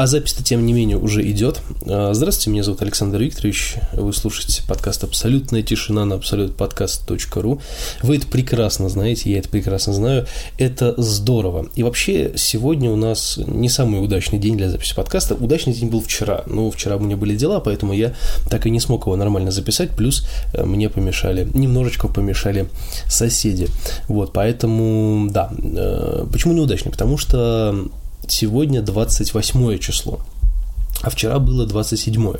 [0.00, 1.60] А запись-то, тем не менее, уже идет.
[1.84, 3.74] А, здравствуйте, меня зовут Александр Викторович.
[3.92, 7.60] Вы слушаете подкаст «Абсолютная тишина» на абсолютподкаст.ру.
[8.02, 10.26] Вы это прекрасно знаете, я это прекрасно знаю.
[10.56, 11.66] Это здорово.
[11.74, 15.34] И вообще, сегодня у нас не самый удачный день для записи подкаста.
[15.34, 16.44] Удачный день был вчера.
[16.46, 18.14] Но вчера у меня были дела, поэтому я
[18.48, 19.90] так и не смог его нормально записать.
[19.90, 22.70] Плюс э, мне помешали, немножечко помешали
[23.06, 23.68] соседи.
[24.08, 25.52] Вот, поэтому, да.
[25.62, 26.90] Э, почему неудачный?
[26.90, 27.90] Потому что
[28.26, 30.20] сегодня 28 число,
[31.02, 32.32] а вчера было 27,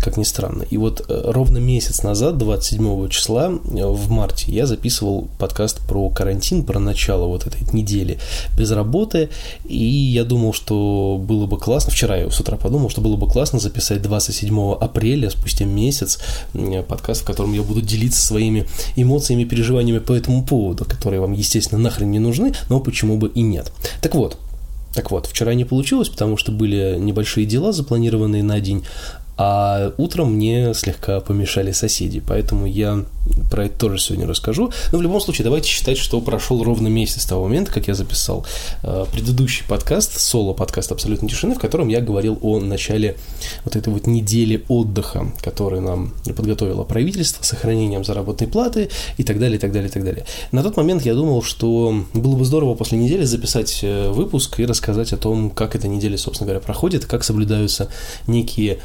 [0.00, 0.64] как ни странно.
[0.70, 6.10] И вот э, ровно месяц назад, 27 числа, э, в марте, я записывал подкаст про
[6.10, 8.18] карантин, про начало вот этой недели
[8.56, 9.28] без работы,
[9.64, 13.28] и я думал, что было бы классно, вчера я с утра подумал, что было бы
[13.28, 16.18] классно записать 27 апреля, спустя месяц,
[16.88, 21.80] подкаст, в котором я буду делиться своими эмоциями, переживаниями по этому поводу, которые вам, естественно,
[21.80, 23.72] нахрен не нужны, но почему бы и нет.
[24.00, 24.38] Так вот,
[24.94, 28.84] так вот, вчера не получилось, потому что были небольшие дела, запланированные на день,
[29.44, 33.04] а утром мне слегка помешали соседи, поэтому я
[33.50, 34.70] про это тоже сегодня расскажу.
[34.92, 37.94] Но в любом случае, давайте считать, что прошел ровно месяц с того момента, как я
[37.94, 38.46] записал
[38.84, 43.16] э, предыдущий подкаст, соло-подкаст «Абсолютной тишины», в котором я говорил о начале
[43.64, 49.56] вот этой вот недели отдыха, который нам подготовило правительство, сохранением заработной платы и так далее,
[49.56, 50.24] и так далее, и так далее.
[50.52, 54.66] На тот момент я думал, что было бы здорово после недели записать э, выпуск и
[54.66, 57.88] рассказать о том, как эта неделя, собственно говоря, проходит, как соблюдаются
[58.28, 58.78] некие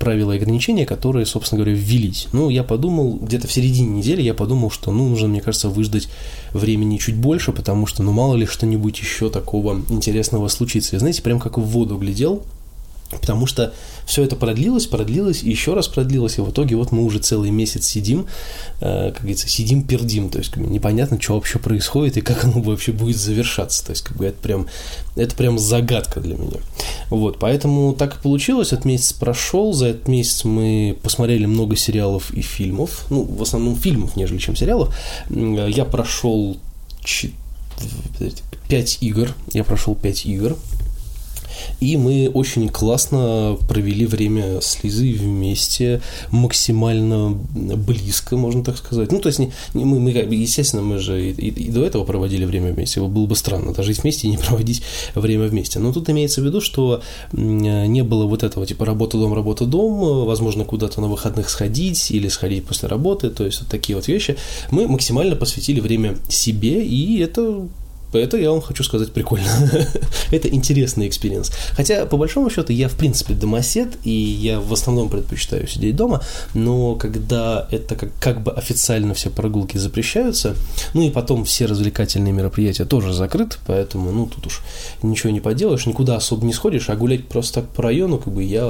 [0.00, 2.26] правила и ограничения, которые, собственно говоря, ввелись.
[2.32, 6.08] Ну, я подумал, где-то в середине недели я подумал, что, ну, нужно, мне кажется, выждать
[6.52, 10.96] времени чуть больше, потому что, ну, мало ли что-нибудь еще такого интересного случится.
[10.96, 12.42] Я, знаете, прям как в воду глядел,
[13.10, 13.72] Потому что
[14.06, 17.50] все это продлилось, продлилось, и еще раз продлилось, и в итоге вот мы уже целый
[17.50, 18.26] месяц сидим,
[18.80, 22.92] э, как говорится, сидим, пердим, то есть непонятно, что вообще происходит и как оно вообще
[22.92, 24.68] будет завершаться, то есть как бы это прям,
[25.16, 26.58] это прям загадка для меня.
[27.08, 32.30] Вот, поэтому так и получилось, этот месяц прошел, за этот месяц мы посмотрели много сериалов
[32.32, 34.94] и фильмов, ну, в основном фильмов, нежели чем сериалов.
[35.28, 36.58] Я прошел
[38.68, 40.56] 5 игр, я прошел 5 игр,
[41.80, 46.00] и мы очень классно провели время с Лизой вместе,
[46.30, 49.12] максимально близко, можно так сказать.
[49.12, 52.04] Ну, то есть, не, не, мы, мы, естественно, мы же и, и, и до этого
[52.04, 53.00] проводили время вместе.
[53.00, 54.82] Было бы странно даже жить вместе и не проводить
[55.14, 55.78] время вместе.
[55.78, 61.00] Но тут имеется в виду, что не было вот этого типа работа-дом, работа-дом, возможно, куда-то
[61.00, 64.36] на выходных сходить или сходить после работы, то есть вот такие вот вещи.
[64.70, 67.68] Мы максимально посвятили время себе, и это
[68.18, 69.48] это, я вам хочу сказать, прикольно.
[70.30, 71.52] это интересный experience.
[71.72, 76.22] Хотя, по большому счету, я, в принципе, домосед, и я в основном предпочитаю сидеть дома,
[76.54, 80.56] но когда это как, как бы официально все прогулки запрещаются,
[80.94, 84.62] ну и потом все развлекательные мероприятия тоже закрыты, поэтому, ну, тут уж
[85.02, 88.42] ничего не поделаешь, никуда особо не сходишь, а гулять просто так по району, как бы
[88.42, 88.64] я,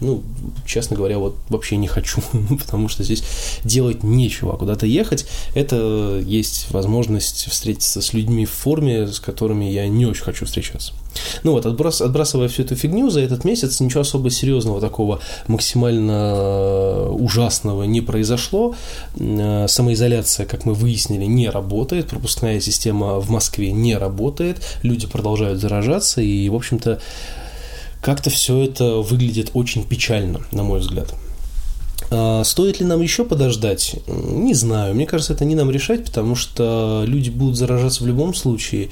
[0.00, 0.22] ну,
[0.66, 2.20] честно говоря, вот вообще не хочу,
[2.58, 3.22] потому что здесь
[3.64, 9.20] делать нечего, а куда-то ехать, это есть возможность встретиться с людьми, людьми в форме, с
[9.20, 10.92] которыми я не очень хочу встречаться.
[11.44, 15.18] Ну вот, отбрас, отбрасывая всю эту фигню, за этот месяц ничего особо серьезного такого
[15.48, 18.74] максимально э, ужасного не произошло.
[19.18, 25.60] Э, самоизоляция, как мы выяснили, не работает, пропускная система в Москве не работает, люди продолжают
[25.60, 26.98] заражаться, и, в общем-то,
[28.00, 31.14] как-то все это выглядит очень печально, на мой взгляд.
[32.10, 33.96] А, стоит ли нам еще подождать?
[34.06, 34.94] Не знаю.
[34.94, 38.88] Мне кажется, это не нам решать, потому что люди будут заражаться в любом случае.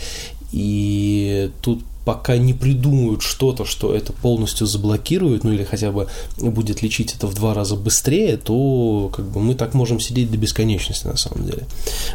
[0.52, 6.06] И тут пока не придумают что-то, что это полностью заблокирует, ну или хотя бы
[6.38, 10.38] будет лечить это в два раза быстрее, то как бы мы так можем сидеть до
[10.38, 11.66] бесконечности на самом деле.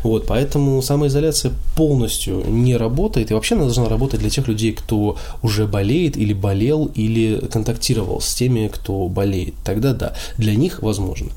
[0.02, 5.16] Вот, поэтому самоизоляция полностью не работает, и вообще она должна работать для тех людей, кто
[5.44, 9.54] уже болеет или болел, или контактировал с теми, кто болеет.
[9.64, 11.30] Тогда да, для них возможно.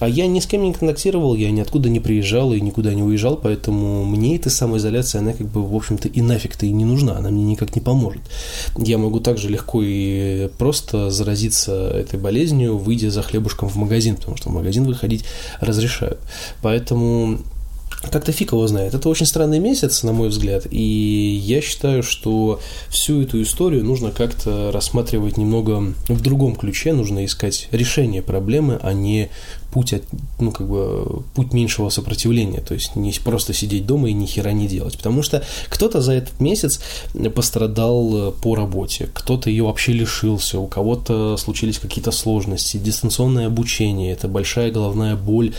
[0.00, 3.36] А я ни с кем не контактировал, я ниоткуда не приезжал и никуда не уезжал,
[3.36, 7.30] поэтому мне эта самоизоляция, она как бы, в общем-то, и нафиг-то и не нужна, она
[7.30, 8.03] мне никак не поможет.
[8.76, 14.36] Я могу также легко и просто заразиться этой болезнью, выйдя за хлебушком в магазин, потому
[14.36, 15.24] что в магазин выходить
[15.60, 16.20] разрешают.
[16.62, 17.38] Поэтому
[18.10, 18.94] как-то фиг его знает.
[18.94, 24.10] Это очень странный месяц, на мой взгляд, и я считаю, что всю эту историю нужно
[24.10, 29.30] как-то рассматривать немного в другом ключе, нужно искать решение проблемы, а не
[29.74, 30.04] путь, от,
[30.38, 34.52] ну, как бы, путь меньшего сопротивления, то есть не просто сидеть дома и ни хера
[34.52, 36.80] не делать, потому что кто-то за этот месяц
[37.34, 44.28] пострадал по работе, кто-то ее вообще лишился, у кого-то случились какие-то сложности, дистанционное обучение, это
[44.28, 45.52] большая головная боль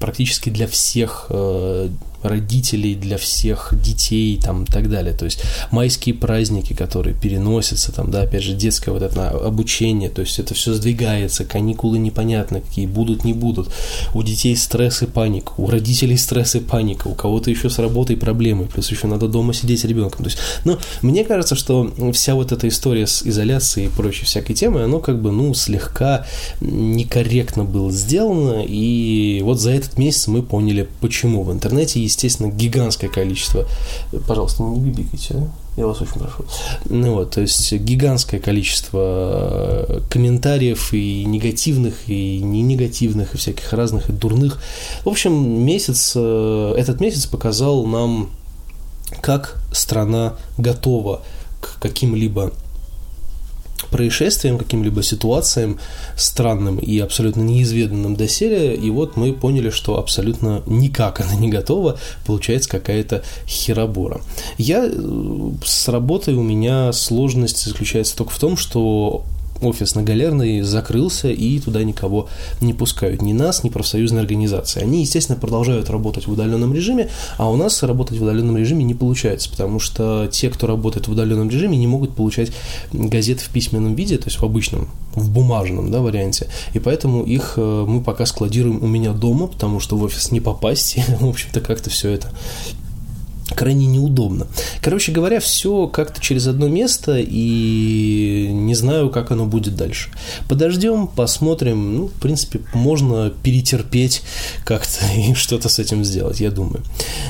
[0.00, 1.88] практически для всех э,
[2.22, 5.12] родителей, для всех детей там и так далее.
[5.12, 10.22] То есть майские праздники, которые переносятся, там, да, опять же, детское вот это обучение, то
[10.22, 13.70] есть это все сдвигается, каникулы непонятно какие, будут, не будут.
[14.14, 18.16] У детей стресс и паника, у родителей стресс и паника, у кого-то еще с работой
[18.16, 20.24] проблемы, плюс еще надо дома сидеть с ребенком.
[20.24, 24.54] То есть, ну, мне кажется, что вся вот эта история с изоляцией и прочей всякой
[24.54, 26.26] темой, оно как бы, ну, слегка
[26.60, 31.42] некорректно было сделано, и вот за этот месяц мы поняли, почему.
[31.42, 33.66] В интернете, естественно, гигантское количество...
[34.26, 35.48] Пожалуйста, не бибикайте, да?
[35.76, 36.44] Я вас очень прошу.
[36.86, 43.72] Ну вот, то есть гигантское количество э, комментариев и негативных, и не негативных, и всяких
[43.72, 44.60] разных, и дурных.
[45.04, 45.32] В общем,
[45.64, 48.30] месяц, э, этот месяц показал нам,
[49.20, 51.22] как страна готова
[51.60, 52.52] к каким-либо
[53.90, 55.78] происшествиям, каким-либо ситуациям
[56.16, 61.98] странным и абсолютно неизведанным доселе, и вот мы поняли, что абсолютно никак она не готова,
[62.26, 64.20] получается какая-то херобора.
[64.58, 69.24] Я э, с работой у меня сложность заключается только в том, что
[69.62, 72.28] офис на Галерной закрылся, и туда никого
[72.60, 73.22] не пускают.
[73.22, 74.82] Ни нас, ни профсоюзные организации.
[74.82, 78.94] Они, естественно, продолжают работать в удаленном режиме, а у нас работать в удаленном режиме не
[78.94, 82.52] получается, потому что те, кто работает в удаленном режиме, не могут получать
[82.92, 86.48] газеты в письменном виде, то есть в обычном, в бумажном да, варианте.
[86.74, 90.40] И поэтому их э, мы пока складируем у меня дома, потому что в офис не
[90.40, 92.32] попасть, и, в общем-то, как-то все это
[93.54, 94.46] крайне неудобно.
[94.80, 100.10] Короче говоря, все как-то через одно место, и не знаю, как оно будет дальше.
[100.48, 101.96] Подождем, посмотрим.
[101.96, 104.22] Ну, в принципе, можно перетерпеть
[104.64, 106.82] как-то и что-то с этим сделать, я думаю.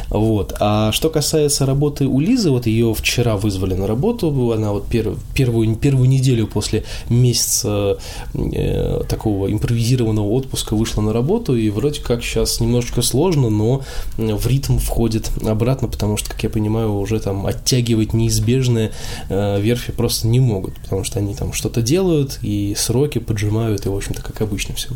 [0.08, 0.54] Вот.
[0.60, 5.14] А что касается работы у Лизы, вот ее вчера вызвали на работу, она вот пер,
[5.34, 7.98] первую, первую неделю после месяца
[8.34, 13.82] э, такого импровизированного отпуска вышла на работу, и вроде как сейчас немножечко сложно, но
[14.16, 18.90] в ритм входит обратно, потому потому что, как я понимаю, уже там оттягивать неизбежное
[19.28, 23.88] э, верфи просто не могут, потому что они там что-то делают и сроки поджимают, и,
[23.88, 24.88] в общем-то, как обычно все.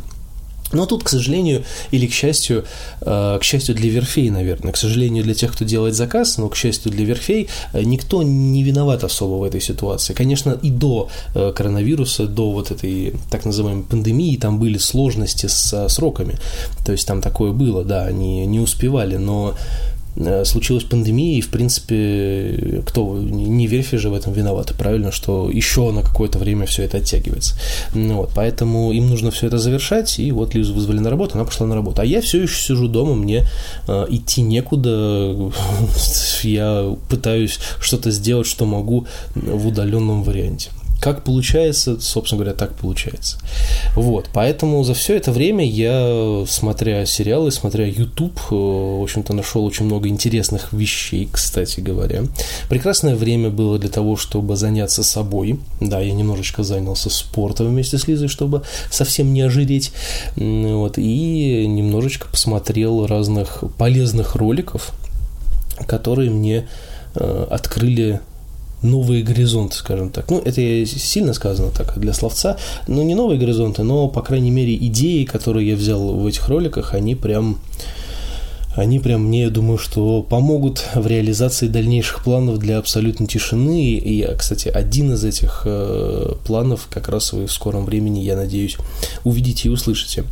[0.72, 1.62] Но тут, к сожалению,
[1.92, 2.64] или к счастью,
[3.00, 6.56] э, к счастью для верфей, наверное, к сожалению для тех, кто делает заказ, но к
[6.56, 10.14] счастью для верфей, э, никто не виноват особо в этой ситуации.
[10.14, 16.34] Конечно, и до коронавируса, до вот этой так называемой пандемии, там были сложности с сроками.
[16.84, 19.54] То есть там такое было, да, они не успевали, но
[20.44, 25.90] случилась пандемия, и, в принципе, кто, не Верфи же в этом виноваты, правильно, что еще
[25.90, 27.54] на какое-то время все это оттягивается.
[27.94, 31.44] Ну, вот, поэтому им нужно все это завершать, и вот Лизу вызвали на работу, она
[31.44, 32.02] пошла на работу.
[32.02, 33.44] А я все еще сижу дома, мне
[33.88, 35.52] э, идти некуда,
[36.42, 40.70] я пытаюсь что-то сделать, что могу в удаленном варианте.
[41.04, 43.36] Как получается, собственно говоря, так получается.
[43.94, 49.66] Вот, поэтому за все это время я, смотря сериалы, смотря YouTube, э, в общем-то, нашел
[49.66, 52.22] очень много интересных вещей, кстати говоря.
[52.70, 55.60] Прекрасное время было для того, чтобы заняться собой.
[55.78, 59.92] Да, я немножечко занялся спортом вместе с Лизой, чтобы совсем не ожиреть.
[60.36, 64.94] Вот, и немножечко посмотрел разных полезных роликов,
[65.86, 66.66] которые мне
[67.14, 68.20] э, открыли
[68.84, 70.30] новые горизонты, скажем так.
[70.30, 74.76] Ну, это сильно сказано так для словца, но не новые горизонты, но, по крайней мере,
[74.76, 77.58] идеи, которые я взял в этих роликах, они прям
[78.76, 83.92] они прям мне, думаю, что помогут в реализации дальнейших планов для абсолютной тишины.
[83.92, 88.76] И, кстати, один из этих э, планов как раз вы в скором времени, я надеюсь,
[89.22, 90.24] увидите и услышите.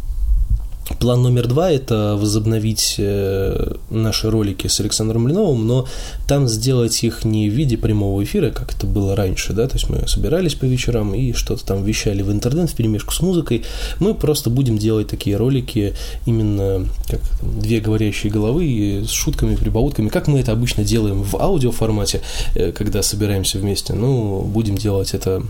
[0.99, 5.87] План номер два– это возобновить э, наши ролики с Александром Блиновым, но
[6.27, 9.89] там сделать их не в виде прямого эфира, как это было раньше, да, то есть
[9.89, 13.65] мы собирались по вечерам и что-то там вещали в интернет в перемешку с музыкой.
[13.99, 15.95] Мы просто будем делать такие ролики
[16.27, 21.37] именно как там, две говорящие головы с шутками, прибаутками, как мы это обычно делаем в
[21.37, 22.23] аудиоформате,
[22.55, 23.95] э, когда собираемся вместе.
[23.95, 25.43] Ну, будем делать это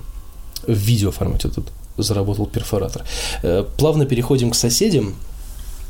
[0.67, 1.49] в видеоформате.
[1.49, 1.69] Тут
[1.99, 3.03] заработал перфоратор.
[3.43, 5.15] Э, плавно переходим к соседям.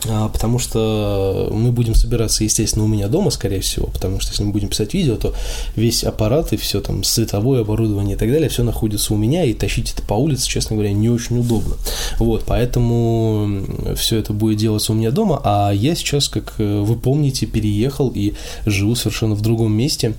[0.09, 4.42] А, потому что мы будем собираться, естественно, у меня дома, скорее всего, потому что если
[4.42, 5.32] мы будем писать видео, то
[5.76, 9.54] весь аппарат и все там световое оборудование и так далее, все находится у меня, и
[9.54, 11.76] тащить это по улице, честно говоря, не очень удобно.
[12.18, 16.97] Вот, поэтому все это будет делаться у меня дома, а я сейчас, как э, вы
[16.97, 18.35] помните, переехал и
[18.66, 20.14] живу совершенно в другом месте,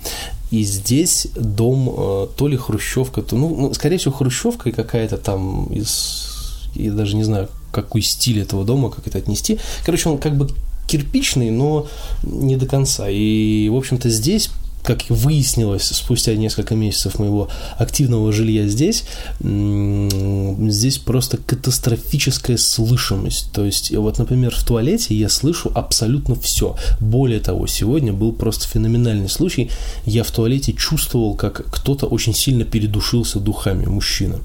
[0.50, 5.18] и здесь дом э, то ли хрущевка, то, ну, ну скорее всего, хрущевка и какая-то
[5.18, 6.32] там из
[6.76, 9.60] я даже не знаю, какой стиль этого дома, как это отнести.
[9.86, 10.48] Короче, он как бы
[10.88, 11.88] кирпичный, но
[12.24, 13.10] не до конца.
[13.10, 14.52] И, в общем-то, здесь
[14.84, 19.06] как выяснилось спустя несколько месяцев моего активного жилья здесь,
[19.40, 23.52] здесь просто катастрофическая слышимость.
[23.54, 26.76] То есть, вот, например, в туалете я слышу абсолютно все.
[27.00, 29.72] Более того, сегодня был просто феноменальный случай.
[30.06, 34.40] Я в туалете чувствовал, как кто-то очень сильно передушился духами, мужчина.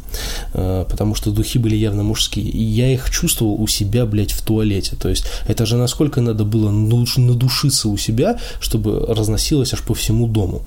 [0.54, 2.46] А, потому что духи были явно мужские.
[2.46, 4.96] И я их чувствовал у себя, блядь, в туалете.
[4.96, 10.27] То есть, это же насколько надо было надушиться у себя, чтобы разносилось аж по всему
[10.32, 10.62] дому.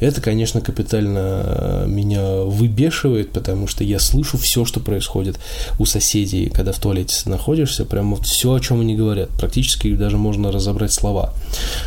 [0.00, 5.38] Это, конечно, капитально э, меня выбешивает, потому что я слышу все, что происходит
[5.78, 9.30] у соседей, когда в туалете находишься, прям вот все, о чем они говорят.
[9.30, 11.34] Практически даже можно разобрать слова.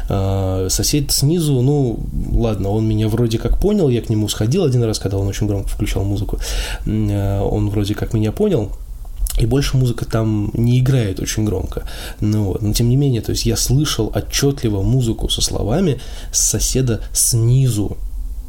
[0.09, 1.99] А, сосед снизу, ну,
[2.31, 5.47] ладно, он меня вроде как понял, я к нему сходил один раз, когда он очень
[5.47, 6.39] громко включал музыку.
[6.85, 8.71] Э, он вроде как меня понял,
[9.37, 11.83] и больше музыка там не играет очень громко.
[12.21, 12.61] Ну, вот.
[12.61, 15.99] Но тем не менее, то есть я слышал отчетливо музыку со словами
[16.31, 17.97] соседа снизу.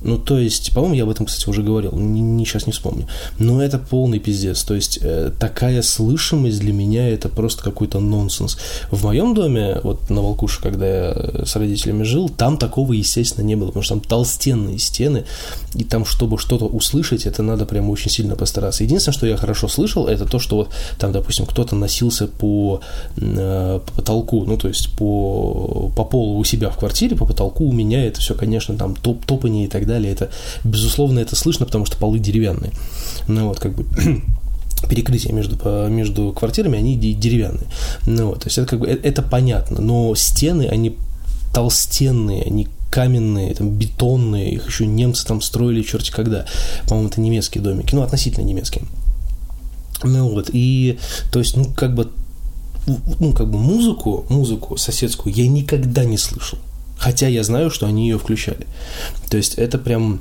[0.02, 3.06] Ну, то есть, по-моему, я об этом, кстати, уже говорил, не, не, сейчас не вспомню.
[3.38, 4.62] Но это полный пиздец.
[4.62, 8.58] То есть, э, такая слышимость для меня это просто какой-то нонсенс.
[8.90, 13.56] В моем доме, вот на Волкуше, когда я с родителями жил, там такого, естественно, не
[13.56, 15.24] было, потому что там толстенные стены,
[15.74, 18.84] и там, чтобы что-то услышать, это надо прям очень сильно постараться.
[18.84, 22.80] Единственное, что я хорошо слышал, это то, что вот там, допустим, кто-то носился по,
[23.16, 27.68] э, по потолку, ну, то есть по, по полу у себя в квартире, по потолку
[27.68, 30.12] у меня это все, конечно, там топ топание и так далее далее.
[30.12, 30.30] Это,
[30.64, 32.72] безусловно, это слышно, потому что полы деревянные.
[33.28, 33.86] Ну вот, как бы
[34.88, 35.56] перекрытия между,
[35.88, 37.66] между квартирами, они деревянные.
[38.06, 40.96] Ну, вот, то есть это как бы э, это понятно, но стены, они
[41.52, 46.46] толстенные, они каменные, там, бетонные, их еще немцы там строили черти когда.
[46.88, 48.84] По-моему, это немецкие домики, ну, относительно немецкие.
[50.02, 50.98] Ну вот, и,
[51.32, 52.10] то есть, ну, как бы,
[53.18, 56.58] ну, как бы музыку, музыку соседскую я никогда не слышал.
[56.96, 58.66] Хотя я знаю, что они ее включали.
[59.30, 60.20] То есть это прям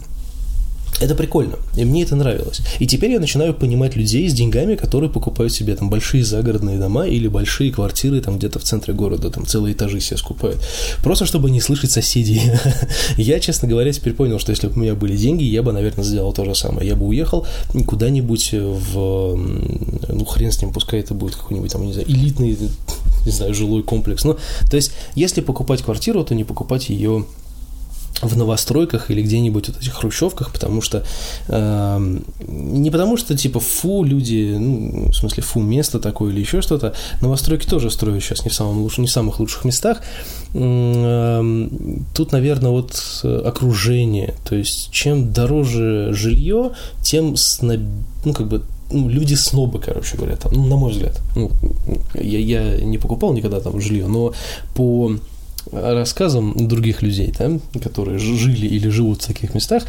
[1.02, 2.62] это прикольно, и мне это нравилось.
[2.80, 7.06] И теперь я начинаю понимать людей с деньгами, которые покупают себе там большие загородные дома
[7.06, 10.58] или большие квартиры там где-то в центре города, там целые этажи себе скупают.
[11.04, 12.42] Просто чтобы не слышать соседей.
[13.18, 16.06] я, честно говоря, теперь понял, что если бы у меня были деньги, я бы, наверное,
[16.06, 16.88] сделал то же самое.
[16.88, 17.46] Я бы уехал
[17.86, 19.36] куда-нибудь в...
[20.08, 22.58] Ну, хрен с ним, пускай это будет какой-нибудь там, не знаю, элитный
[23.26, 24.24] не знаю, жилой комплекс.
[24.24, 24.38] Ну,
[24.70, 27.26] то есть, если покупать квартиру, то не покупать ее
[28.22, 31.04] в новостройках или где-нибудь вот этих хрущевках, потому что
[31.48, 32.18] э,
[32.48, 36.94] не потому что типа фу люди, ну, в смысле фу место такое или еще что-то,
[37.22, 40.02] новостройки тоже строят сейчас не в самом лучшем, не в самых лучших местах.
[40.54, 41.68] Э,
[42.16, 47.82] тут, наверное, вот окружение, то есть чем дороже жилье, тем сноб,
[48.24, 51.22] ну как бы ну, люди снобы, короче говоря, там, ну, на мой взгляд.
[51.36, 51.52] Ну,
[52.14, 54.34] я, я не покупал никогда там жилье, но
[54.76, 55.12] по
[55.72, 59.84] рассказам других людей, да, которые жили или живут в таких местах,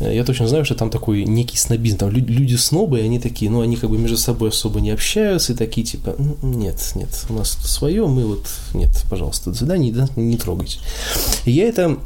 [0.00, 1.98] э, я точно знаю, что там такой некий снобизм.
[1.98, 5.52] Там люди снобы, и они такие, ну, они как бы между собой особо не общаются,
[5.52, 10.08] и такие, типа, нет, нет, у нас свое, мы вот, нет, пожалуйста, до свидания, да,
[10.16, 10.78] не трогайте.
[11.44, 11.98] И я это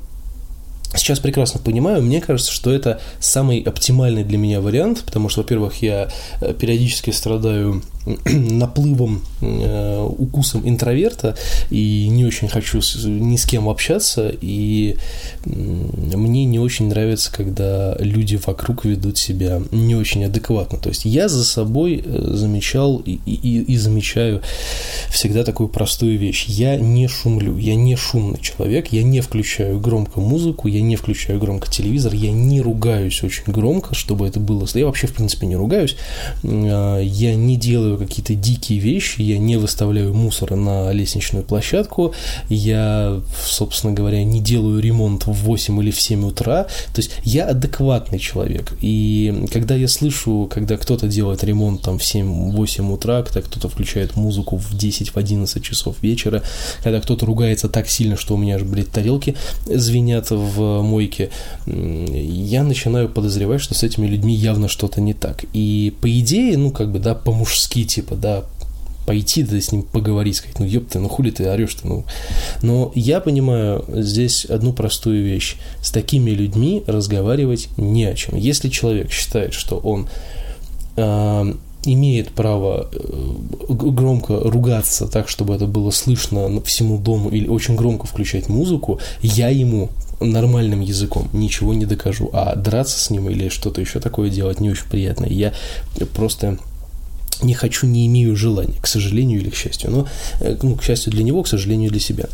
[0.96, 5.82] сейчас прекрасно понимаю, мне кажется, что это самый оптимальный для меня вариант, потому что, во-первых,
[5.82, 6.08] я
[6.40, 7.82] э, периодически страдаю
[8.24, 11.36] наплывом, э, укусом интроверта
[11.70, 14.96] и не очень хочу ни с кем общаться, и
[15.44, 20.78] мне не очень нравится, когда люди вокруг ведут себя не очень адекватно.
[20.78, 24.42] То есть я за собой э, замечал и, и, и замечаю
[25.10, 26.44] всегда такую простую вещь.
[26.46, 31.40] Я не шумлю, я не шумный человек, я не включаю громко музыку, я не включаю
[31.40, 34.66] громко телевизор, я не ругаюсь очень громко, чтобы это было...
[34.74, 35.96] Я вообще, в принципе, не ругаюсь,
[36.42, 42.14] э, я не делаю делаю какие-то дикие вещи, я не выставляю мусор на лестничную площадку,
[42.48, 47.48] я, собственно говоря, не делаю ремонт в 8 или в 7 утра, то есть я
[47.48, 53.40] адекватный человек, и когда я слышу, когда кто-то делает ремонт там в 7-8 утра, когда
[53.40, 56.42] кто-то включает музыку в 10-11 часов вечера,
[56.82, 59.34] когда кто-то ругается так сильно, что у меня аж, блядь, тарелки
[59.66, 61.30] звенят в мойке,
[61.66, 65.44] я начинаю подозревать, что с этими людьми явно что-то не так.
[65.52, 68.44] И по идее, ну, как бы, да, по-мужски типа, да,
[69.06, 72.04] пойти, да, с ним поговорить, сказать, ну, ёпта, ну, хули ты орешь-то, ну.
[72.62, 75.56] Но я понимаю здесь одну простую вещь.
[75.80, 78.36] С такими людьми разговаривать не о чем.
[78.36, 80.08] Если человек считает, что он
[80.96, 82.98] э, имеет право э,
[83.68, 89.48] громко ругаться так, чтобы это было слышно всему дому или очень громко включать музыку, я
[89.48, 89.90] ему
[90.20, 94.70] нормальным языком ничего не докажу, а драться с ним или что-то еще такое делать не
[94.70, 95.26] очень приятно.
[95.26, 95.52] Я
[96.14, 96.58] просто
[97.42, 99.90] не хочу, не имею желания, к сожалению или к счастью.
[99.90, 100.08] Но,
[100.40, 102.24] э, ну, к счастью для него, к сожалению для себя.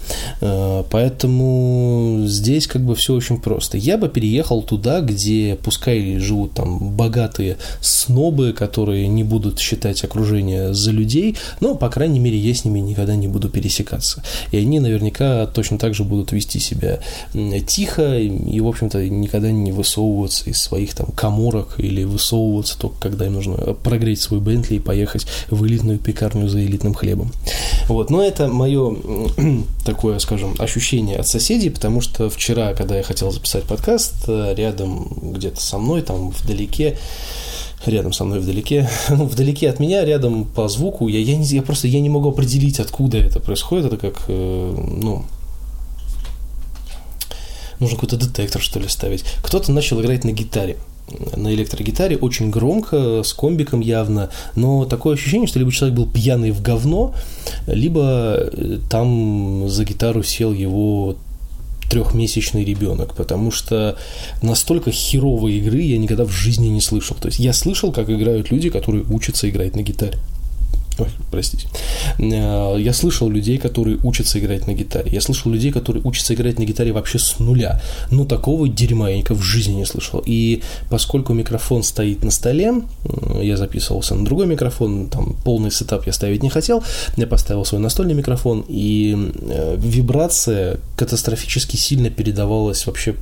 [0.40, 3.78] Э, поэтому здесь как бы все очень просто.
[3.78, 10.74] Я бы переехал туда, где пускай живут там богатые снобы, которые не будут считать окружение
[10.74, 14.22] за людей, но, по крайней мере, я с ними никогда не буду пересекаться.
[14.50, 17.00] И они наверняка точно так же будут вести себя
[17.66, 23.26] тихо и, в общем-то, никогда не высовываться из своих там коморок или высовываться только когда
[23.26, 27.32] им нужно прогреть свой Бентли и поехать в элитную пекарню за элитным хлебом.
[27.88, 28.94] Вот, но это мое
[29.86, 35.08] такое, скажем, ощущение от соседей, потому что вчера, когда я хотел записать подкаст, э, рядом
[35.34, 36.98] где-то со мной, там вдалеке,
[37.86, 41.62] рядом со мной вдалеке, ну, вдалеке от меня, рядом по звуку, я, я, не, я
[41.62, 45.24] просто я не могу определить, откуда это происходит, это как, э, ну,
[47.80, 49.24] нужно какой-то детектор, что ли, ставить.
[49.42, 50.76] Кто-то начал играть на гитаре
[51.36, 56.50] на электрогитаре очень громко, с комбиком явно, но такое ощущение, что либо человек был пьяный
[56.50, 57.14] в говно,
[57.66, 61.16] либо э, там за гитару сел его
[61.90, 63.96] трехмесячный ребенок, потому что
[64.40, 67.16] настолько херовой игры я никогда в жизни не слышал.
[67.20, 70.18] То есть я слышал, как играют люди, которые учатся играть на гитаре.
[70.98, 71.68] Ой, простите.
[72.18, 75.10] Э, я слышал людей, которые учатся играть на гитаре.
[75.10, 77.80] Я слышал людей, которые учатся играть на гитаре вообще с нуля.
[78.10, 80.22] Ну, такого дерьма я никогда в жизни не слышал.
[80.24, 82.82] И поскольку микрофон стоит на столе,
[83.40, 86.84] я записывался на другой микрофон, там полный сетап я ставить не хотел,
[87.16, 93.14] я поставил свой настольный микрофон, и э, вибрация катастрофически сильно передавалась вообще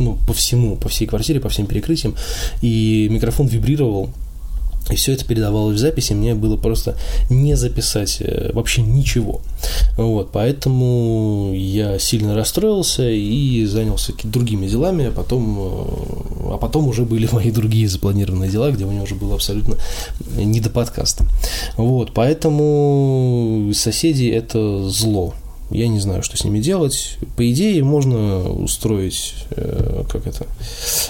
[0.00, 2.14] ну, по всему, по всей квартире, по всем перекрытиям,
[2.62, 4.10] и микрофон вибрировал,
[4.92, 6.96] и все это передавалось в записи, мне было просто
[7.30, 9.40] не записать э, вообще ничего.
[9.96, 17.04] Вот, поэтому я сильно расстроился и занялся другими делами, а потом, э, а потом уже
[17.04, 19.76] были мои другие запланированные дела, где у меня уже было абсолютно
[20.36, 21.24] не до подкаста.
[21.76, 25.34] Вот, поэтому соседи это зло.
[25.70, 27.16] Я не знаю, что с ними делать.
[27.36, 30.46] По идее, можно устроить, э, как это,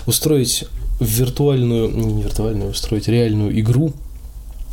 [0.07, 0.65] устроить
[1.03, 3.93] в виртуальную, не виртуальную, устроить реальную игру,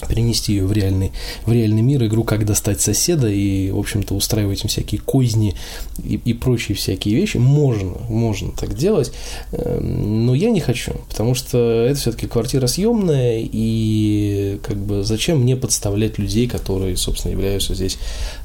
[0.08, 1.12] перенести ее в реальный,
[1.46, 5.56] в реальный мир, игру «Как достать соседа» и, в общем-то, устраивать им всякие козни
[6.04, 7.38] и, и прочие всякие вещи.
[7.38, 9.12] Можно, можно так делать,
[9.52, 15.42] эм, но я не хочу, потому что это все-таки квартира съемная, и как бы зачем
[15.42, 17.98] мне подставлять людей, которые, собственно, являются здесь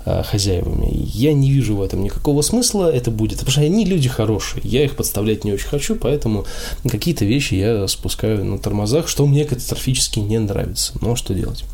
[0.05, 0.89] э, хозяевами.
[0.93, 4.85] Я не вижу в этом никакого смысла, это будет, потому что они люди хорошие, я
[4.85, 6.45] их подставлять не очень хочу, поэтому
[6.89, 10.93] какие-то вещи я спускаю на тормозах, что мне катастрофически не нравится.
[11.01, 11.44] Но что делать?
[11.45, 11.65] Делать.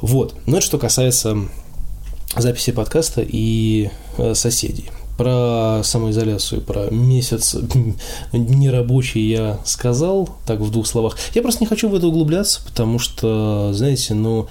[0.00, 0.34] Вот.
[0.46, 1.38] Ну, это что касается
[2.36, 4.90] записи подкаста и э, соседей.
[5.16, 7.56] Про самоизоляцию, про месяц
[8.32, 11.16] нерабочий я сказал, так в двух словах.
[11.34, 14.48] Я просто не хочу в это углубляться, потому что, знаете, ну,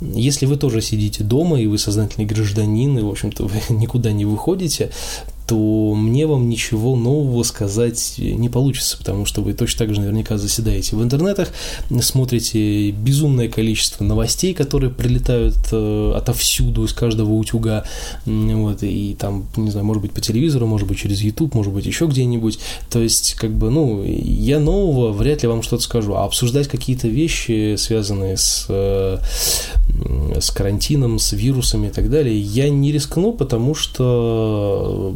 [0.00, 4.24] если вы тоже сидите дома, и вы сознательный гражданин, и, в общем-то, вы никуда не
[4.24, 4.90] выходите,
[5.46, 10.38] то мне вам ничего нового сказать не получится, потому что вы точно так же наверняка
[10.38, 11.48] заседаете в интернетах,
[12.00, 17.84] смотрите безумное количество новостей, которые прилетают э, отовсюду, из каждого утюга,
[18.26, 21.86] вот, и там, не знаю, может быть, по телевизору, может быть, через YouTube, может быть,
[21.86, 22.58] еще где-нибудь,
[22.90, 27.08] то есть, как бы, ну, я нового вряд ли вам что-то скажу, а обсуждать какие-то
[27.08, 29.18] вещи, связанные с, э,
[30.40, 35.14] с карантином, с вирусами и так далее, я не рискну, потому что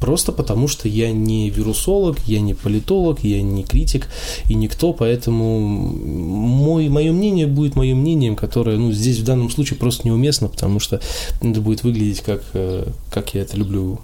[0.00, 4.08] Просто потому, что я не вирусолог, я не политолог, я не критик
[4.48, 9.78] и никто, поэтому мой, мое мнение будет моим мнением, которое ну, здесь в данном случае
[9.78, 11.00] просто неуместно, потому что
[11.42, 14.00] это будет выглядеть как, э, как я это люблю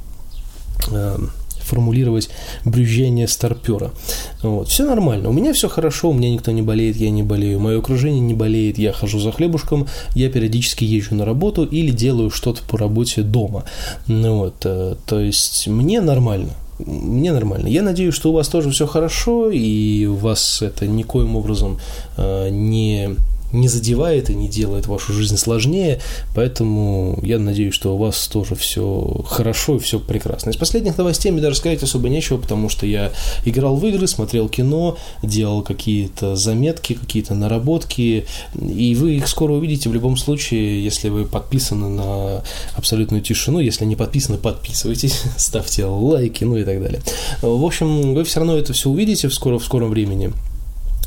[0.91, 1.19] э,
[1.66, 2.31] формулировать
[2.64, 3.92] брюзжение старпера.
[4.42, 4.68] Вот.
[4.68, 5.29] Все нормально.
[5.29, 7.61] У меня все хорошо, у меня никто не болеет, я не болею.
[7.61, 12.31] Мое окружение не болеет, я хожу за хлебушком, я периодически езжу на работу или делаю
[12.31, 13.64] что-то по работе дома.
[14.07, 14.57] Ну, вот.
[14.64, 17.68] Э, то есть мне нормально мне нормально.
[17.68, 21.79] Я надеюсь, что у вас тоже все хорошо, и у вас это никоим образом
[22.16, 23.16] э, не
[23.57, 26.01] не задевает и не делает вашу жизнь сложнее,
[26.35, 30.51] поэтому я надеюсь, что у вас тоже все хорошо и все прекрасно.
[30.51, 33.12] Из последних новостей мне даже сказать особо нечего, потому что я
[33.45, 38.27] играл в игры, смотрел кино, делал какие-то заметки, какие-то наработки,
[38.61, 42.42] и вы их скоро увидите в любом случае, если вы подписаны на
[42.75, 47.01] абсолютную тишину, если не подписаны, подписывайтесь, ставьте лайки, ну и так далее.
[47.42, 50.33] В общем, вы все равно это все увидите в, скоро, в скором времени.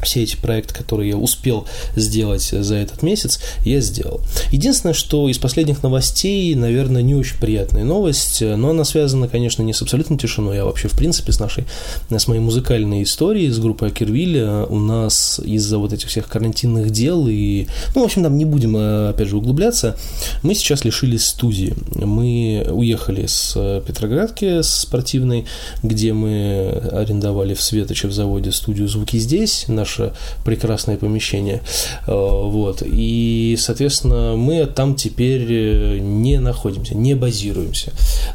[0.03, 4.21] Все эти проекты, которые я успел сделать за этот месяц, я сделал.
[4.51, 9.73] Единственное, что из последних новостей, наверное, не очень приятная новость, но она связана, конечно, не
[9.73, 11.65] с абсолютной тишиной, а вообще, в принципе, с нашей,
[12.09, 14.65] с моей музыкальной историей, с группой Акервилля.
[14.65, 18.75] У нас из-за вот этих всех карантинных дел и, ну, в общем, там не будем,
[18.75, 19.97] опять же, углубляться,
[20.43, 21.75] мы сейчас лишились студии.
[21.95, 25.45] Мы уехали с Петроградки, с спортивной,
[25.83, 31.62] где мы арендовали в Светоче в заводе студию «Звуки здесь», наш наше прекрасное помещение.
[32.08, 32.84] Э, вот.
[32.86, 37.91] И, соответственно, мы там теперь э, не находимся, не базируемся.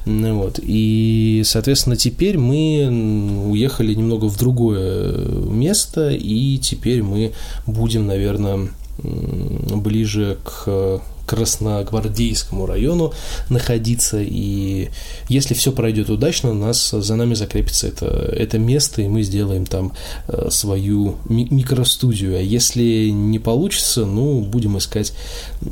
[0.07, 0.61] Вот.
[0.63, 5.15] И, соответственно, теперь мы уехали немного в другое
[5.49, 7.33] место, и теперь мы
[7.67, 13.13] будем, наверное, ближе к Красногвардейскому району
[13.49, 14.91] находиться, и
[15.29, 19.93] если все пройдет удачно, нас за нами закрепится это, это место, и мы сделаем там
[20.29, 22.37] э, свою ми- микростудию.
[22.37, 25.13] А если не получится, ну, будем искать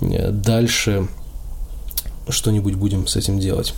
[0.01, 1.09] э, дальше
[2.29, 3.75] что-нибудь будем с этим делать.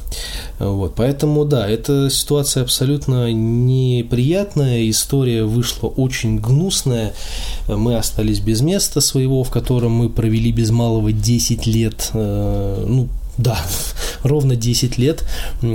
[0.59, 7.15] Вот, поэтому, да, эта ситуация абсолютно неприятная, история вышла очень гнусная,
[7.69, 13.09] мы остались без места своего, в котором мы провели без малого 10 лет, э, ну,
[13.37, 13.59] да,
[14.23, 15.25] ровно 10 лет.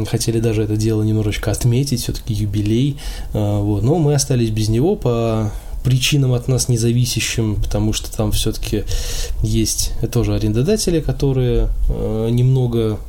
[0.10, 2.98] Хотели даже это дело немножечко отметить, все-таки юбилей.
[3.34, 3.84] Э, вот.
[3.84, 5.52] Но мы остались без него по
[5.84, 8.84] причинам от нас независящим, потому что там все-таки
[9.42, 13.00] есть тоже арендодатели, которые э, немного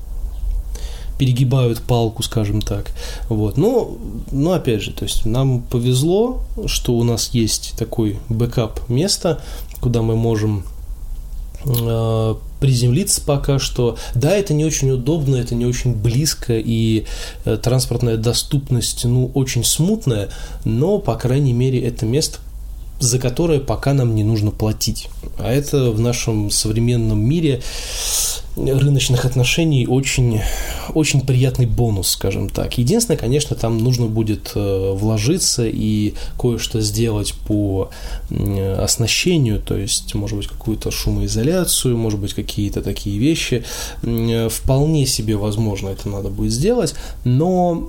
[1.21, 2.93] перегибают палку, скажем так.
[3.29, 3.59] Вот.
[3.59, 3.99] Но,
[4.33, 9.43] но опять же, то есть нам повезло, что у нас есть такой backup место,
[9.83, 10.65] куда мы можем
[11.67, 13.99] э, приземлиться пока что.
[14.15, 17.05] Да, это не очень удобно, это не очень близко, и
[17.45, 20.31] э, транспортная доступность, ну, очень смутная,
[20.65, 22.39] но, по крайней мере, это место
[23.01, 25.09] за которое пока нам не нужно платить.
[25.39, 27.63] А это в нашем современном мире
[28.57, 30.41] рыночных отношений очень,
[30.95, 32.79] очень приятный бонус, скажем так.
[32.79, 37.91] Единственное, конечно, там нужно будет э, вложиться и кое-что сделать по
[38.79, 43.65] оснащению, то есть, может быть, какую-то шумоизоляцию, может быть, какие-то такие вещи.
[44.03, 47.89] Вполне себе возможно это надо будет сделать, но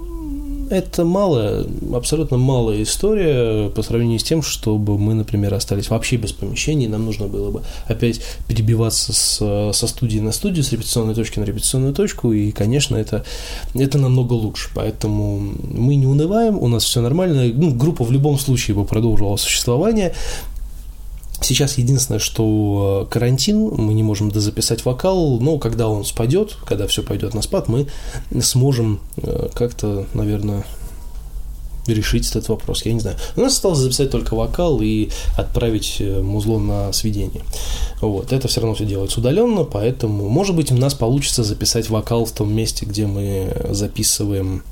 [0.72, 6.32] это малая, абсолютно малая история по сравнению с тем, чтобы мы, например, остались вообще без
[6.32, 11.40] помещений, нам нужно было бы опять перебиваться с, со студии на студию, с репетиционной точки
[11.40, 13.26] на репетиционную точку, и, конечно, это,
[13.74, 14.70] это намного лучше.
[14.74, 17.52] Поэтому мы не унываем, у нас все нормально.
[17.54, 20.14] Ну, группа в любом случае бы продолжила существование,
[21.42, 26.86] Сейчас единственное, что э, карантин, мы не можем дозаписать вокал, но когда он спадет, когда
[26.86, 27.88] все пойдет на спад, мы
[28.42, 30.64] сможем э, как-то, наверное,
[31.88, 33.18] решить этот вопрос, я не знаю.
[33.36, 37.42] У нас осталось записать только вокал и отправить э, музло на сведение.
[38.02, 42.26] Вот, это все равно все делается удаленно, поэтому, может быть, у нас получится записать вокал
[42.26, 44.64] в том месте, где мы записываем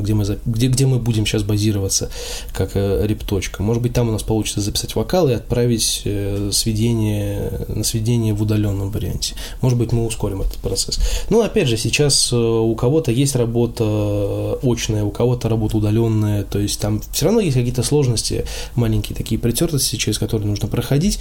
[0.00, 2.10] где мы, где, где мы будем сейчас базироваться
[2.52, 3.62] как э, репточка.
[3.62, 8.42] Может быть, там у нас получится записать вокал и отправить э, сведение, на сведение в
[8.42, 9.34] удаленном варианте.
[9.60, 10.98] Может быть, мы ускорим этот процесс.
[11.28, 16.58] Но, ну, опять же, сейчас у кого-то есть работа очная, у кого-то работа удаленная, то
[16.58, 21.18] есть там все равно есть какие-то сложности, маленькие такие притертости, через которые нужно проходить.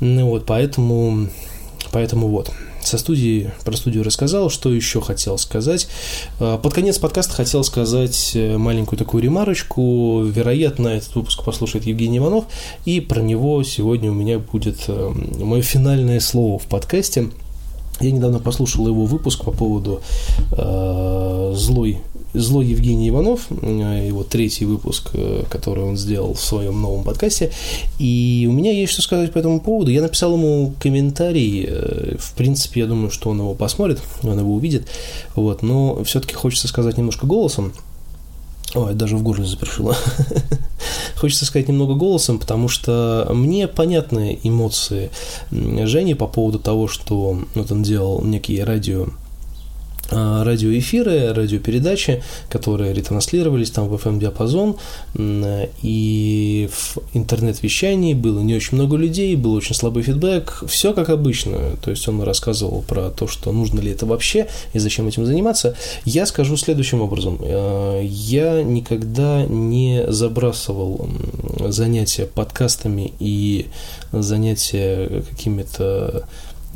[0.00, 1.28] Ну, вот, поэтому,
[1.90, 2.50] поэтому вот
[2.86, 5.88] со студии, про студию рассказал, что еще хотел сказать.
[6.38, 10.22] А, под конец подкаста хотел сказать э, маленькую такую ремарочку.
[10.24, 12.44] Вероятно, этот выпуск послушает Евгений Иванов,
[12.84, 17.30] и про него сегодня у меня будет э, мое финальное слово в подкасте.
[18.00, 20.00] Я недавно послушал его выпуск по поводу
[20.52, 21.98] э, злой
[22.36, 27.52] Злой Евгений Иванов, э, его третий выпуск, э, который он сделал в своем новом подкасте.
[27.98, 29.90] И у меня есть что сказать по этому поводу.
[29.90, 31.66] Я написал ему комментарий.
[31.68, 34.88] Э, в принципе, я думаю, что он его посмотрит, он его увидит.
[35.34, 37.72] Вот, но все-таки хочется сказать немножко голосом.
[38.74, 39.96] Ой, даже в горле запершило.
[41.16, 45.10] Хочется сказать немного голосом, потому что мне понятны эмоции
[45.50, 49.06] Жени по поводу того, что вот он делал некие радио
[50.10, 54.76] радиоэфиры, радиопередачи, которые ретранслировались там в FM-диапазон,
[55.82, 61.76] и в интернет-вещании было не очень много людей, был очень слабый фидбэк, все как обычно,
[61.82, 65.76] то есть он рассказывал про то, что нужно ли это вообще и зачем этим заниматься.
[66.04, 71.08] Я скажу следующим образом, а, я никогда не забрасывал
[71.68, 73.66] занятия подкастами и
[74.12, 76.28] занятия какими-то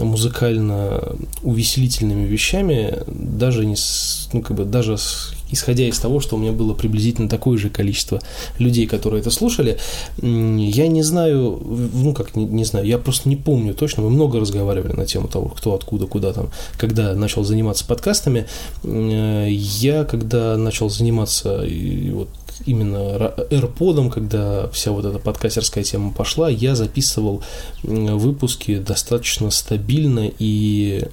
[0.04, 6.36] музыкально увеселительными вещами, даже не с, ну, как бы даже с исходя из того, что
[6.36, 8.20] у меня было приблизительно такое же количество
[8.58, 9.78] людей, которые это слушали,
[10.22, 11.60] я не знаю,
[11.92, 15.28] ну как не, не знаю, я просто не помню точно, мы много разговаривали на тему
[15.28, 18.46] того, кто откуда, куда там, когда начал заниматься подкастами.
[18.82, 21.64] Я, когда начал заниматься
[22.12, 22.28] вот
[22.66, 27.42] именно AirPod, когда вся вот эта подкастерская тема пошла, я записывал
[27.82, 31.04] выпуски достаточно стабильно и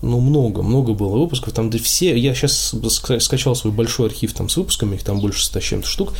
[0.00, 2.74] ну, много, много было выпусков, там да все, я сейчас
[3.20, 6.12] скачал свой большой архив там с выпусками, их там больше 100 с чем-то штук,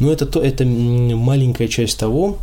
[0.00, 2.38] но это, то, это маленькая часть того,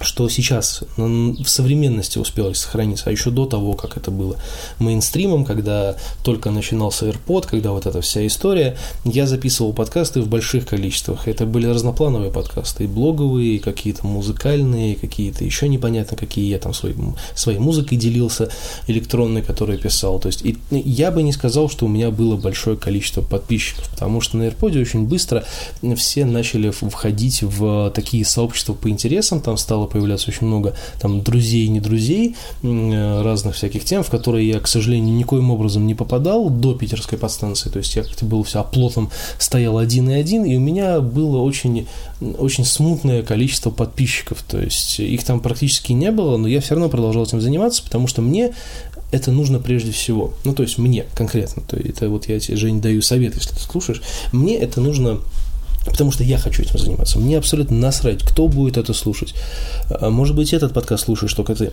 [0.00, 4.36] что сейчас в современности успелось сохраниться, а еще до того, как это было
[4.78, 10.66] мейнстримом, когда только начинался AirPod, когда вот эта вся история, я записывал подкасты в больших
[10.66, 11.28] количествах.
[11.28, 16.46] Это были разноплановые подкасты, и блоговые, и какие-то музыкальные, какие-то еще непонятно какие.
[16.46, 16.96] Я там своей,
[17.34, 18.50] своей музыкой делился,
[18.86, 20.18] электронной, которую писал.
[20.18, 24.20] То есть и я бы не сказал, что у меня было большое количество подписчиков, потому
[24.20, 25.44] что на AirPod очень быстро
[25.96, 31.22] все начали входить в такие сообщества по интересам, там стало стало появляться очень много там
[31.22, 35.94] друзей не друзей, э, разных всяких тем, в которые я, к сожалению, никоим образом не
[35.94, 40.44] попадал до питерской подстанции, то есть я как-то был все оплотом, стоял один и один,
[40.44, 41.86] и у меня было очень,
[42.38, 46.88] очень смутное количество подписчиков, то есть их там практически не было, но я все равно
[46.88, 48.52] продолжал этим заниматься, потому что мне
[49.12, 50.34] это нужно прежде всего.
[50.44, 51.62] Ну, то есть мне конкретно.
[51.62, 54.02] То есть это вот я тебе, Жень, даю совет, если ты слушаешь.
[54.32, 55.20] Мне это нужно
[55.86, 57.18] Потому что я хочу этим заниматься.
[57.18, 59.34] Мне абсолютно насрать, кто будет это слушать.
[59.88, 61.72] А, может быть, этот подкаст слушаешь только ты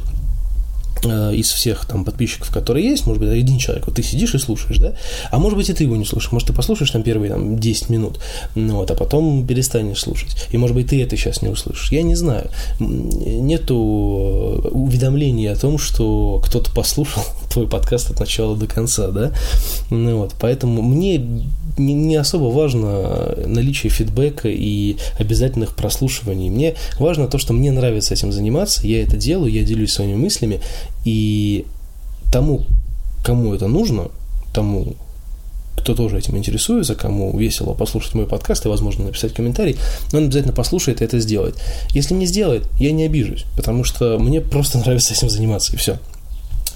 [1.05, 4.77] из всех там подписчиков, которые есть, может быть, один человек, вот ты сидишь и слушаешь,
[4.77, 4.93] да,
[5.31, 7.89] а может быть, и ты его не слушаешь, может, ты послушаешь там первые там 10
[7.89, 8.19] минут,
[8.55, 12.03] ну вот, а потом перестанешь слушать, и может быть, ты это сейчас не услышишь, я
[12.03, 19.07] не знаю, нету уведомлений о том, что кто-то послушал твой подкаст от начала до конца,
[19.09, 19.33] да,
[19.89, 21.17] ну вот, поэтому мне
[21.77, 26.49] не, не особо важно наличие фидбэка и обязательных прослушиваний.
[26.49, 30.61] Мне важно то, что мне нравится этим заниматься, я это делаю, я делюсь своими мыслями,
[31.05, 31.65] и
[32.31, 32.65] тому,
[33.23, 34.09] кому это нужно,
[34.53, 34.95] тому,
[35.75, 39.77] кто тоже этим интересуется, кому весело послушать мой подкаст и, возможно, написать комментарий,
[40.13, 41.55] он обязательно послушает и это сделает.
[41.93, 45.99] Если не сделает, я не обижусь, потому что мне просто нравится этим заниматься, и все.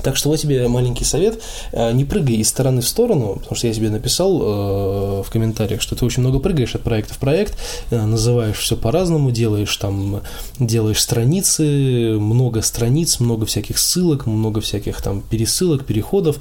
[0.04, 1.42] Так что вот тебе маленький совет.
[1.72, 5.82] Э, не прыгай из стороны в сторону, потому что я тебе написал э, в комментариях,
[5.82, 7.58] что ты очень много прыгаешь от проекта в проект,
[7.90, 10.22] э, называешь все по-разному, делаешь там,
[10.60, 16.38] делаешь страницы, много страниц, много всяких ссылок, много всяких там пересылок, переходов.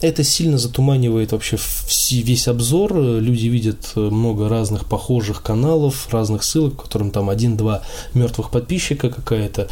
[0.00, 1.58] Это сильно затуманивает вообще
[2.10, 2.96] весь обзор.
[2.96, 7.82] Люди видят много разных похожих каналов, разных ссылок, в котором там один-два
[8.14, 9.68] мертвых подписчика, какая-то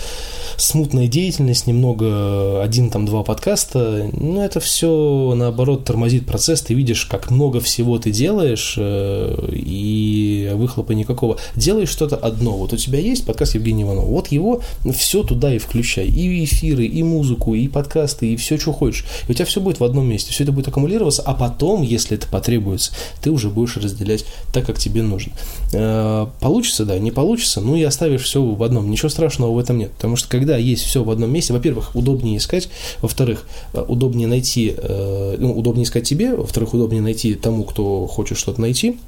[0.56, 6.74] смутная деятельность, немного один там два два подкаста, ну, это все, наоборот, тормозит процесс, ты
[6.74, 11.36] видишь, как много всего ты делаешь, э, и выхлопа никакого.
[11.54, 14.62] Делаешь что-то одно, вот у тебя есть подкаст Евгения Иванова, вот его
[14.94, 19.32] все туда и включай, и эфиры, и музыку, и подкасты, и все, что хочешь, и
[19.32, 22.26] у тебя все будет в одном месте, все это будет аккумулироваться, а потом, если это
[22.26, 25.32] потребуется, ты уже будешь разделять так, как тебе нужно.
[25.72, 29.78] Э, получится, да, не получится, ну и оставишь все в одном, ничего страшного в этом
[29.78, 32.68] нет, потому что когда есть все в одном месте, во-первых, удобнее искать,
[33.10, 38.38] во-вторых, э, удобнее найти, э, ну, удобнее искать тебе, во-вторых, удобнее найти тому, кто хочет
[38.38, 38.98] что-то найти,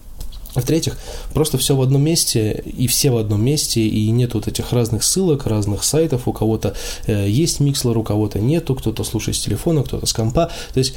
[0.54, 0.98] в-третьих,
[1.32, 5.02] просто все в одном месте, и все в одном месте, и нет вот этих разных
[5.02, 6.74] ссылок, разных сайтов, у кого-то
[7.06, 10.50] э, есть микслер, у кого-то нету, кто-то слушает с телефона, кто-то с компа.
[10.74, 10.94] То есть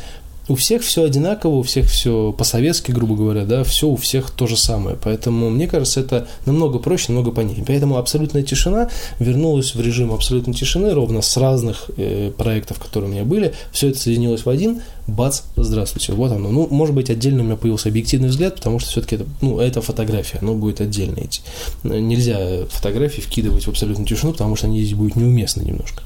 [0.48, 4.48] у всех все одинаково, у всех все по-советски, грубо говоря, да, все у всех то
[4.48, 4.98] же самое.
[5.02, 7.66] Поэтому, мне кажется, это намного проще, намного понятнее.
[7.66, 13.14] Поэтому абсолютная тишина вернулась в режим абсолютной тишины ровно с разных э, проектов, которые у
[13.14, 13.54] меня были.
[13.72, 16.50] Все это соединилось в один, бац, здравствуйте, вот оно.
[16.50, 19.82] Ну, может быть, отдельно у меня появился объективный взгляд, потому что все-таки это, ну, это
[19.82, 21.42] фотография, оно будет отдельно идти.
[21.84, 26.04] Нельзя фотографии вкидывать в абсолютную тишину, потому что они здесь будут неуместны немножко.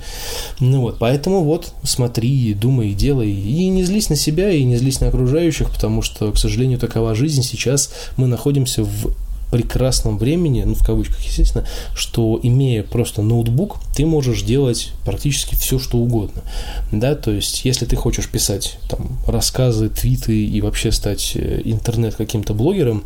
[0.59, 4.99] Ну вот, поэтому вот, смотри, думай, делай, и не злись на себя и не злись
[4.99, 7.43] на окружающих, потому что, к сожалению, такова жизнь.
[7.43, 9.13] Сейчас мы находимся в
[9.51, 15.79] прекрасном времени, ну, в кавычках, естественно, что имея просто ноутбук, ты можешь делать практически все,
[15.79, 16.43] что угодно,
[16.91, 22.15] да, то есть, если ты хочешь писать там рассказы, твиты и вообще стать э, интернет
[22.15, 23.03] каким-то блогером,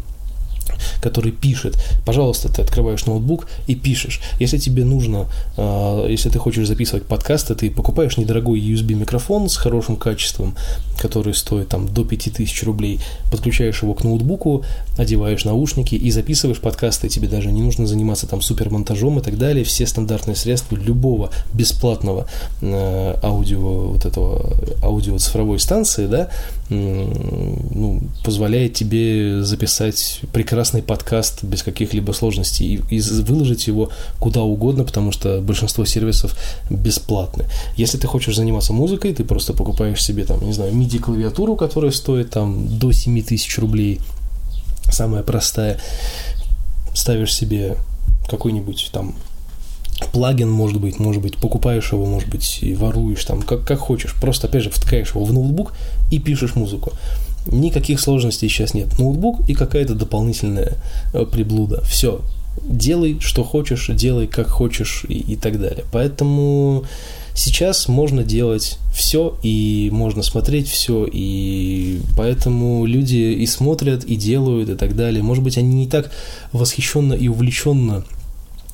[1.01, 4.21] который пишет, пожалуйста, ты открываешь ноутбук и пишешь.
[4.39, 9.97] Если тебе нужно, э, если ты хочешь записывать подкасты, ты покупаешь недорогой USB-микрофон с хорошим
[9.97, 10.55] качеством,
[10.97, 12.99] который стоит там до 5000 рублей,
[13.31, 14.63] подключаешь его к ноутбуку,
[14.97, 17.09] одеваешь наушники и записываешь подкасты.
[17.09, 19.65] Тебе даже не нужно заниматься там супермонтажом и так далее.
[19.65, 22.27] Все стандартные средства любого бесплатного
[22.61, 26.29] э, аудио, вот этого аудио цифровой станции, да,
[26.69, 30.21] ну, позволяет тебе записать
[30.53, 33.89] прекрасный подкаст без каких-либо сложностей и, и выложить его
[34.19, 36.35] куда угодно, потому что большинство сервисов
[36.69, 37.45] бесплатны.
[37.75, 42.29] Если ты хочешь заниматься музыкой, ты просто покупаешь себе там, не знаю, MIDI-клавиатуру, которая стоит
[42.29, 43.99] там до 7 тысяч рублей,
[44.91, 45.79] самая простая,
[46.93, 47.75] ставишь себе
[48.29, 49.15] какой-нибудь там
[50.11, 54.13] плагин, может быть, может быть, покупаешь его, может быть, и воруешь там, как, как хочешь.
[54.21, 55.73] Просто, опять же, втыкаешь его в ноутбук
[56.11, 56.93] и пишешь музыку.
[57.45, 58.97] Никаких сложностей сейчас нет.
[58.99, 60.73] Ноутбук и какая-то дополнительная
[61.13, 61.83] э, приблуда.
[61.83, 62.21] Все.
[62.61, 65.85] Делай, что хочешь, делай, как хочешь и, и так далее.
[65.91, 66.85] Поэтому
[67.33, 74.69] сейчас можно делать все и можно смотреть все, и поэтому люди и смотрят, и делают,
[74.69, 75.23] и так далее.
[75.23, 76.11] Может быть, они не так
[76.51, 78.03] восхищенно и увлеченно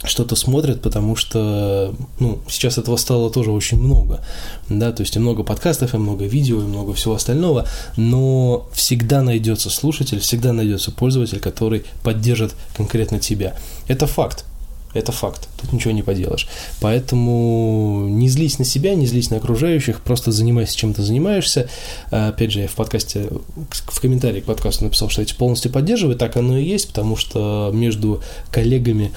[0.04, 4.24] что-то смотрят, потому что ну, сейчас этого стало тоже очень много,
[4.70, 9.22] да, то есть и много подкастов, и много видео, и много всего остального, но всегда
[9.22, 13.56] найдется слушатель, всегда найдется пользователь, который поддержит конкретно тебя.
[13.88, 14.46] Это факт.
[14.94, 16.48] Это факт, тут ничего не поделаешь.
[16.82, 21.70] Поэтому не злись на себя, не злись на окружающих, просто занимайся чем ты занимаешься.
[22.10, 23.30] Опять же, я в подкасте,
[23.70, 27.16] в комментарии к подкасту написал, что я тебя полностью поддерживаю, так оно и есть, потому
[27.18, 29.12] что между коллегами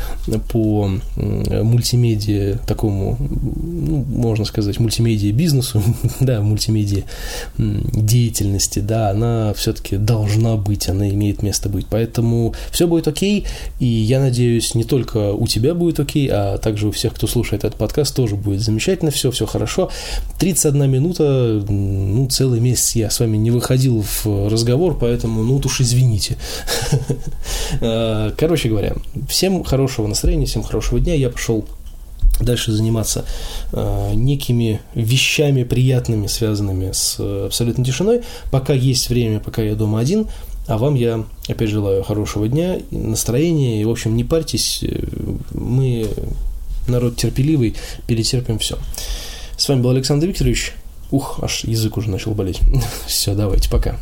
[0.50, 5.82] по мультимедиа, такому, ну, можно сказать, мультимедиа бизнесу,
[6.20, 7.04] да, мультимедиа
[7.56, 11.86] деятельности, да, она все-таки должна быть, она имеет место быть.
[11.88, 13.46] Поэтому все будет окей,
[13.80, 17.26] и я надеюсь, не только у тебя тебя будет окей, а также у всех, кто
[17.26, 19.90] слушает этот подкаст, тоже будет замечательно все, все хорошо.
[20.40, 25.80] 31 минута, ну, целый месяц я с вами не выходил в разговор, поэтому, ну, уж
[25.80, 26.36] извините.
[27.80, 28.94] А, короче говоря,
[29.28, 31.14] всем хорошего настроения, всем хорошего дня.
[31.14, 31.64] Я пошел
[32.40, 33.24] дальше заниматься
[33.72, 38.22] э, некими вещами приятными, связанными с абсолютной тишиной.
[38.50, 40.26] Пока есть время, пока я дома один,
[40.66, 44.84] а вам я опять желаю хорошего дня, настроения и, в общем, не парьтесь,
[45.52, 46.08] мы
[46.86, 47.74] народ терпеливый,
[48.06, 48.78] перетерпим все.
[49.56, 50.74] С вами был Александр Викторович.
[51.10, 52.60] Ух, аж язык уже начал болеть.
[53.06, 53.98] Все, давайте, пока.